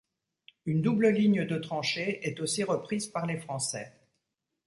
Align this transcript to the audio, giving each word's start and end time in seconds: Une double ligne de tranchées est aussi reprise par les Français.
Une 0.65 0.81
double 0.81 1.09
ligne 1.09 1.45
de 1.45 1.59
tranchées 1.59 2.27
est 2.27 2.39
aussi 2.39 2.63
reprise 2.63 3.05
par 3.05 3.27
les 3.27 3.37
Français. 3.37 3.93